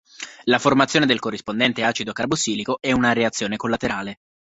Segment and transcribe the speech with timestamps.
[0.45, 4.17] La formazione del corrispondente acido carbossilico è una reazione collaterale.